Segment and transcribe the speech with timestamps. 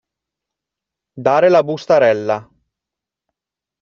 [1.27, 2.39] Dare la bustarella.